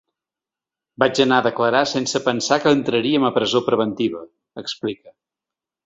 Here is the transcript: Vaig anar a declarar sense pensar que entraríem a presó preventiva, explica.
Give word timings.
Vaig 1.03 1.21
anar 1.25 1.37
a 1.41 1.45
declarar 1.49 1.83
sense 1.91 2.23
pensar 2.29 2.59
que 2.65 2.75
entraríem 2.81 3.29
a 3.31 3.35
presó 3.39 3.65
preventiva, 3.71 4.27
explica. 4.67 5.19